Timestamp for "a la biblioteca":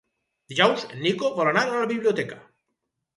1.67-2.39